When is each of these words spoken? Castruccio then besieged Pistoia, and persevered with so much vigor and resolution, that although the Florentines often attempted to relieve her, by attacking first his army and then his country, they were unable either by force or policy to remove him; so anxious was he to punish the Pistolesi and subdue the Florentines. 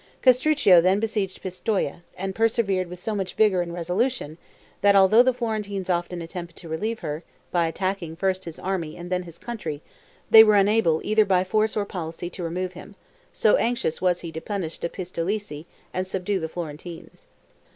Castruccio 0.23 0.81
then 0.81 0.99
besieged 0.99 1.43
Pistoia, 1.43 2.01
and 2.17 2.33
persevered 2.33 2.87
with 2.89 2.99
so 2.99 3.13
much 3.13 3.35
vigor 3.35 3.61
and 3.61 3.71
resolution, 3.71 4.39
that 4.81 4.95
although 4.95 5.21
the 5.21 5.31
Florentines 5.31 5.91
often 5.91 6.23
attempted 6.23 6.55
to 6.57 6.67
relieve 6.67 7.01
her, 7.01 7.21
by 7.51 7.67
attacking 7.67 8.15
first 8.15 8.45
his 8.45 8.57
army 8.57 8.97
and 8.97 9.11
then 9.11 9.21
his 9.21 9.37
country, 9.37 9.79
they 10.31 10.43
were 10.43 10.55
unable 10.55 11.01
either 11.03 11.23
by 11.23 11.43
force 11.43 11.77
or 11.77 11.85
policy 11.85 12.31
to 12.31 12.41
remove 12.41 12.73
him; 12.73 12.95
so 13.31 13.57
anxious 13.57 14.01
was 14.01 14.21
he 14.21 14.31
to 14.31 14.41
punish 14.41 14.79
the 14.79 14.89
Pistolesi 14.89 15.67
and 15.93 16.07
subdue 16.07 16.39
the 16.39 16.49
Florentines. 16.49 17.27